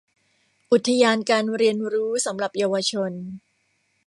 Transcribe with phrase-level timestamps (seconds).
[0.71, 3.11] อุทยานการเรียนรู้สำหรับเยาวชน